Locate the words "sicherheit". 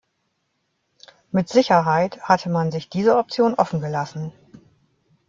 1.49-2.21